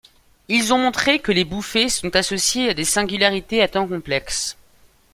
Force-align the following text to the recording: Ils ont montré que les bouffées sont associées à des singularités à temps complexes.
Ils 0.47 0.73
ont 0.73 0.79
montré 0.79 1.19
que 1.19 1.31
les 1.31 1.43
bouffées 1.43 1.87
sont 1.87 2.15
associées 2.15 2.69
à 2.69 2.73
des 2.73 2.85
singularités 2.85 3.61
à 3.61 3.67
temps 3.67 3.87
complexes. 3.87 4.57